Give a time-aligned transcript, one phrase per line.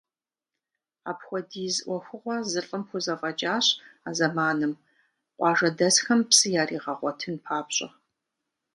[1.09, 3.65] Апхуэдиз ӏуэхугъуэ зы лӏым хузэфӏэкӏащ
[4.07, 4.73] а зэманым,
[5.37, 7.87] къуажэдэсхэм псы яригъэгъуэтын папщӏэ.